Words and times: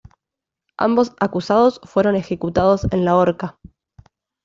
Ambos 0.79 1.13
acusados 1.19 1.79
fueron 1.83 2.15
ejecutados 2.15 2.87
en 2.91 3.05
la 3.05 3.15
horca. 3.15 3.59